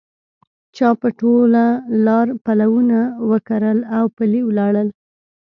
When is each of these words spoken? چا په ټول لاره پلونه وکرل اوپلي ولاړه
چا 0.75 0.89
په 1.01 1.07
ټول 1.19 1.53
لاره 2.05 2.33
پلونه 2.45 2.99
وکرل 3.29 3.79
اوپلي 4.01 4.41
ولاړه 4.45 4.83